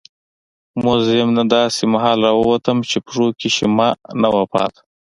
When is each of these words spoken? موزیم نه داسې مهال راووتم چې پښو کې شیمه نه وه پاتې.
موزیم 0.83 1.29
نه 1.37 1.43
داسې 1.53 1.83
مهال 1.93 2.17
راووتم 2.27 2.77
چې 2.89 2.97
پښو 3.05 3.27
کې 3.39 3.49
شیمه 3.55 3.89
نه 4.21 4.27
وه 4.33 4.43
پاتې. 4.53 4.81